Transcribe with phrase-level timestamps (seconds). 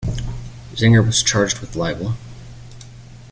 [0.73, 2.15] Zenger was charged with libel.